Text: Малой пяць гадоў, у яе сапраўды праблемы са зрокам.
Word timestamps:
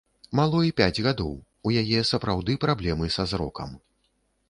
Малой 0.37 0.71
пяць 0.81 1.03
гадоў, 1.09 1.35
у 1.67 1.75
яе 1.83 1.99
сапраўды 2.15 2.59
праблемы 2.67 3.15
са 3.19 3.31
зрокам. 3.35 3.81